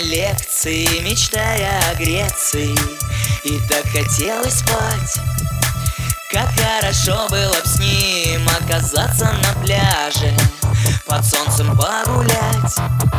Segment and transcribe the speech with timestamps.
[0.00, 2.76] лекции, мечтая о Греции.
[3.42, 5.18] И так хотелось спать.
[6.30, 10.32] Как хорошо было б с ним оказаться на пляже
[11.06, 13.09] Под солнцем погулять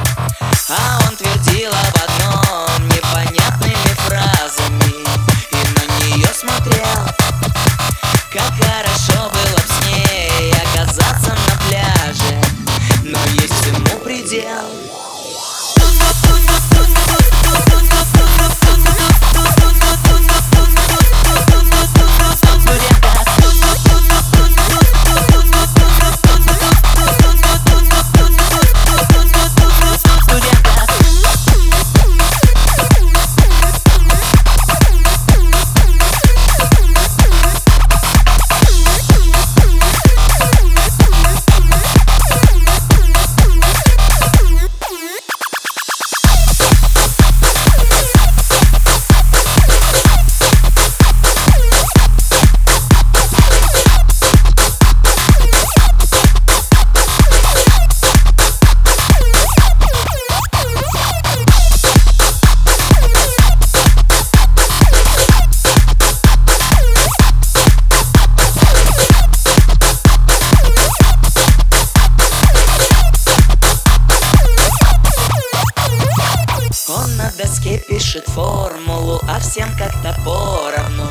[78.12, 81.10] пишет формулу, а всем как-то поровну.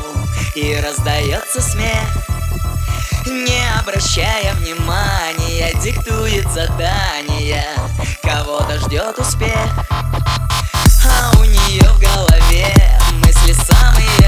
[0.55, 2.03] И раздается смех
[3.25, 7.65] Не обращая внимания, диктует задания
[8.21, 9.55] Кого-то ждет успех
[11.05, 12.75] А у нее в голове
[13.13, 14.20] мысли самые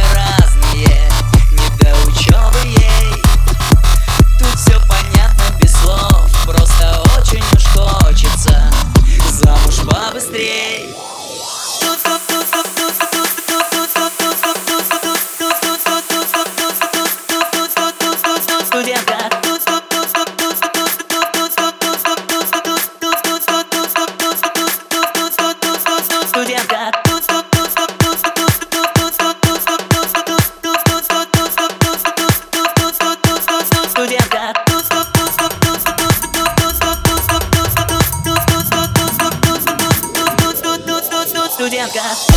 [41.93, 42.32] got